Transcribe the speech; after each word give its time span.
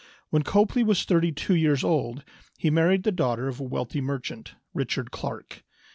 When 0.31 0.41
Copley 0.41 0.83
was 0.83 1.03
thirty 1.03 1.31
two 1.31 1.53
years 1.53 1.83
old 1.83 2.23
he 2.57 2.71
married 2.71 3.03
the 3.03 3.11
daughter 3.11 3.47
of 3.47 3.59
a 3.59 3.63
wealthy 3.63 4.01
merchant, 4.01 4.55
Richard 4.73 5.11
Clark. 5.11 5.63